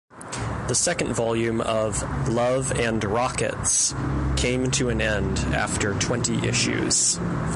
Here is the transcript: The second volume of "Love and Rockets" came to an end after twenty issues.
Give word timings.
The 0.67 0.73
second 0.73 1.13
volume 1.13 1.61
of 1.61 2.01
"Love 2.27 2.71
and 2.71 3.03
Rockets" 3.03 3.93
came 4.35 4.71
to 4.71 4.89
an 4.89 4.99
end 4.99 5.37
after 5.53 5.93
twenty 5.99 6.37
issues. 6.39 7.19